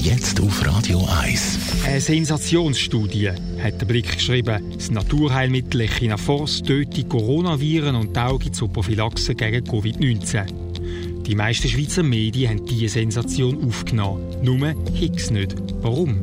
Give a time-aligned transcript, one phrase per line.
[0.00, 1.58] Jetzt auf Radio 1.
[1.84, 3.30] Eine Sensationsstudie
[3.60, 4.62] hat der Blick geschrieben.
[4.72, 11.22] Das Naturheilmittel Echinafors tötet Coronaviren und taugt zur Prophylaxe gegen Covid-19.
[11.26, 14.22] Die meisten Schweizer Medien haben diese Sensation aufgenommen.
[14.40, 15.56] Nur Higgs nicht.
[15.82, 16.20] Warum?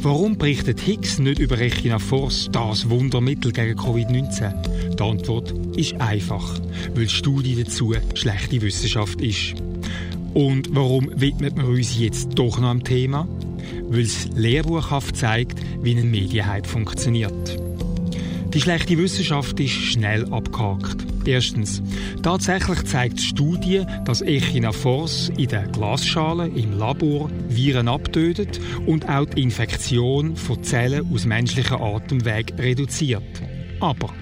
[0.00, 4.94] Warum berichtet Higgs nicht über Echinafors, das Wundermittel gegen Covid-19?
[4.94, 6.60] Die Antwort ist einfach,
[6.94, 9.54] weil die Studie dazu schlechte Wissenschaft ist.
[10.34, 13.26] Und warum widmet man uns jetzt doch noch am Thema?
[13.88, 17.58] Weil es lehrbuchhaft zeigt, wie ein Medienhype funktioniert.
[18.54, 21.04] Die schlechte Wissenschaft ist schnell abgehakt.
[21.26, 21.82] Erstens.
[22.22, 29.26] Tatsächlich zeigt die Studie, dass Echinafors in der Glasschale im Labor Viren abtötet und auch
[29.26, 33.22] die Infektion von Zellen aus menschlichen Atemweg reduziert.
[33.80, 34.14] Aber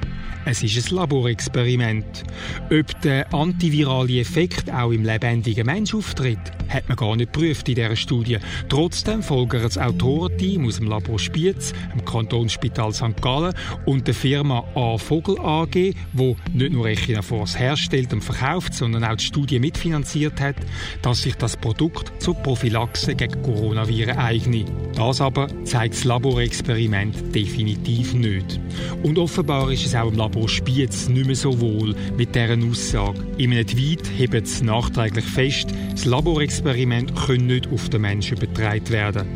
[0.47, 2.23] es ist ein Laborexperiment.
[2.71, 7.75] Ob der antivirale Effekt auch im lebendigen Mensch auftritt, hat man gar nicht geprüft in
[7.75, 8.39] dieser Studie.
[8.69, 13.21] Trotzdem folgen das Autorenteam aus dem Labor Spiez, dem Kantonsspital St.
[13.21, 13.55] Gallen
[13.87, 14.97] und der Firma A.
[14.99, 20.57] Vogel AG, wo nicht nur Echinafors herstellt und verkauft, sondern auch die Studie mitfinanziert hat,
[21.03, 24.65] dass sich das Produkt zur Prophylaxe gegen Coronaviren eigne.
[24.95, 28.61] Das aber zeigt das Laborexperiment definitiv nicht.
[29.03, 33.27] Und offenbar ist es auch im Labor Spiez nicht mehr so wohl mit deren Aussage.
[33.39, 38.89] Einem Tweet hebt es nachträglich fest, das Laborexperiment Experiment können nicht auf den Menschen übertragen
[38.91, 39.27] werden.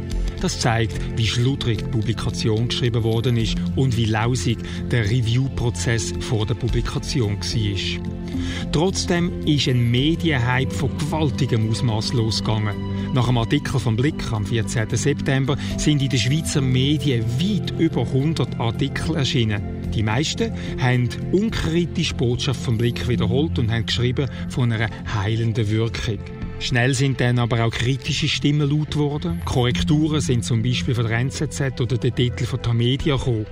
[0.40, 4.58] Das zeigt, wie schludrig die Publikation geschrieben worden ist und wie lausig
[4.90, 8.70] der Review-Prozess vor der Publikation war.
[8.72, 12.74] Trotzdem ist ein Medienhype von gewaltigem Ausmaß losgegangen.
[13.12, 14.88] Nach einem Artikel vom Blick am 14.
[14.90, 19.79] September sind in den Schweizer Medien weit über 100 Artikel erschienen.
[19.94, 26.18] Die meisten haben unkritisch Botschaft vom Blick wiederholt und haben geschrieben von einer heilenden Wirkung.
[26.60, 29.40] Schnell sind dann aber auch kritische Stimmen laut geworden.
[29.46, 33.46] Korrekturen sind zum Beispiel von der NZZ oder der Titel von der Media gekommen.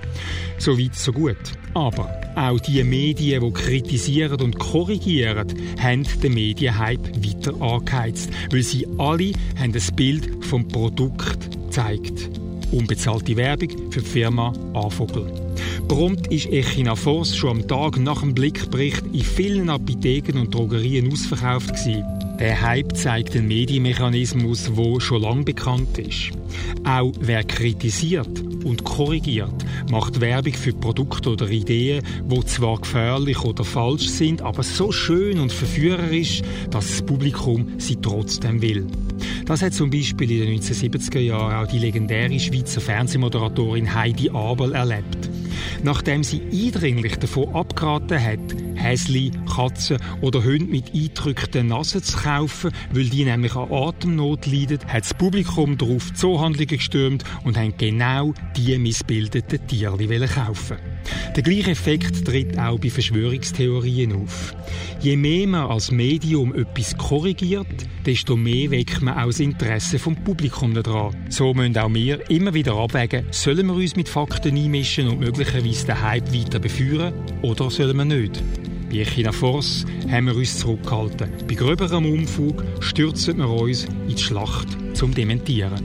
[0.59, 1.37] So weit, so gut.
[1.73, 5.47] Aber auch die Medien, die kritisieren und korrigieren,
[5.81, 12.29] haben den Medienhype weiter angeheizt, weil sie alle haben ein Bild vom Produkt gezeigt.
[12.71, 15.48] Unbezahlte Werbung für die Firma Avogel.
[15.89, 21.69] Prompt ist Echinafors schon am Tag nach dem Blickbericht in vielen Apotheken und Drogerien ausverkauft
[21.69, 22.05] gewesen.
[22.39, 26.29] Der Hype zeigt einen Medienmechanismus, der schon lange bekannt ist.
[26.83, 28.29] Auch wer kritisiert
[28.63, 34.61] und korrigiert, macht Werbung für Produkte oder Ideen, die zwar gefährlich oder falsch sind, aber
[34.61, 38.85] so schön und verführerisch, dass das Publikum sie trotzdem will.
[39.45, 44.73] Das hat zum Beispiel in den 1970er Jahren auch die legendäre Schweizer Fernsehmoderatorin Heidi Abel
[44.73, 45.29] erlebt.
[45.83, 48.39] Nachdem sie eindringlich davon abgeraten hat,
[48.75, 54.79] Häsli, Katzen oder Hunde mit eingedrückten Nasen zu kaufen, weil die nämlich an Atemnot leiden,
[54.87, 60.77] hat das Publikum darauf Zoohandlungen gestürmt und haben genau die missbildeten Tiere kaufen.
[61.35, 64.53] Der gleiche Effekt tritt auch bei Verschwörungstheorien auf.
[65.01, 67.67] Je mehr man als Medium etwas korrigiert,
[68.05, 71.15] desto mehr weckt man auch das Interesse vom Publikum daran.
[71.29, 75.85] So müssen auch wir immer wieder abwägen, sollen wir uns mit Fakten einmischen und möglicherweise
[75.85, 78.43] den Hype weiter beführen oder sollen wir nicht?
[78.89, 81.29] Bei China Force haben wir uns zurückgehalten.
[81.47, 85.79] Bei gröberem Umfug stürzen wir uns in die Schlacht zum Dementieren.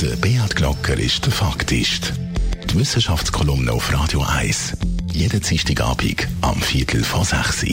[0.00, 2.14] Der Beat Glocker ist der Faktist.
[2.70, 4.76] Die Wissenschaftskolumne auf Radio 1.
[5.12, 7.70] Jeden Dienstagabend am Viertel vor 6 Uhr.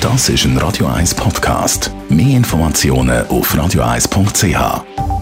[0.00, 1.92] Das ist ein Radio 1 Podcast.
[2.08, 5.13] Mehr Informationen auf radio1.ch.